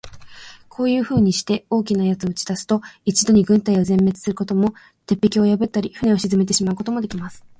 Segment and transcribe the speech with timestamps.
[0.67, 4.73] こういうふうにして、大きな奴を打ち出すと、一度に軍隊を全滅さすことも、
[5.05, 7.45] 鉄壁を破ったり、船を沈めてしまうこともできます。